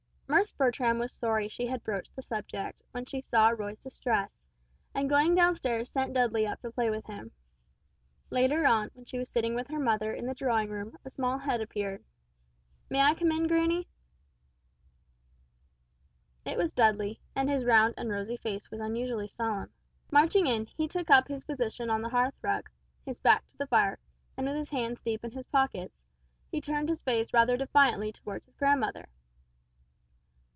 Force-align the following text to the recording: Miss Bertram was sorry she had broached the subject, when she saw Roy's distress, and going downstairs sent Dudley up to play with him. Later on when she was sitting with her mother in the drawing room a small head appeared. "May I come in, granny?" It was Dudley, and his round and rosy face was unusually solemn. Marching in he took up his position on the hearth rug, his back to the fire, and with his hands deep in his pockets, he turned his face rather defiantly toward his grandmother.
Miss 0.33 0.53
Bertram 0.53 0.97
was 0.97 1.11
sorry 1.11 1.49
she 1.49 1.67
had 1.67 1.83
broached 1.83 2.15
the 2.15 2.21
subject, 2.21 2.81
when 2.91 3.03
she 3.03 3.19
saw 3.19 3.49
Roy's 3.49 3.81
distress, 3.81 4.39
and 4.95 5.09
going 5.09 5.35
downstairs 5.35 5.89
sent 5.89 6.13
Dudley 6.13 6.47
up 6.47 6.61
to 6.61 6.71
play 6.71 6.89
with 6.89 7.05
him. 7.05 7.33
Later 8.29 8.65
on 8.65 8.91
when 8.93 9.03
she 9.03 9.17
was 9.17 9.29
sitting 9.29 9.55
with 9.55 9.67
her 9.67 9.77
mother 9.77 10.13
in 10.13 10.25
the 10.25 10.33
drawing 10.33 10.69
room 10.69 10.97
a 11.03 11.09
small 11.09 11.37
head 11.37 11.59
appeared. 11.59 12.05
"May 12.89 13.01
I 13.01 13.13
come 13.13 13.29
in, 13.33 13.45
granny?" 13.45 13.89
It 16.45 16.57
was 16.57 16.71
Dudley, 16.71 17.19
and 17.35 17.49
his 17.49 17.65
round 17.65 17.95
and 17.97 18.09
rosy 18.09 18.37
face 18.37 18.71
was 18.71 18.79
unusually 18.79 19.27
solemn. 19.27 19.73
Marching 20.13 20.47
in 20.47 20.65
he 20.65 20.87
took 20.87 21.09
up 21.09 21.27
his 21.27 21.43
position 21.43 21.89
on 21.89 22.01
the 22.01 22.07
hearth 22.09 22.35
rug, 22.41 22.69
his 23.05 23.19
back 23.19 23.45
to 23.49 23.57
the 23.57 23.67
fire, 23.67 23.99
and 24.37 24.47
with 24.47 24.55
his 24.55 24.69
hands 24.69 25.01
deep 25.01 25.25
in 25.25 25.31
his 25.31 25.47
pockets, 25.47 25.99
he 26.49 26.61
turned 26.61 26.87
his 26.87 27.03
face 27.03 27.33
rather 27.33 27.57
defiantly 27.57 28.13
toward 28.13 28.45
his 28.45 28.55
grandmother. 28.55 29.09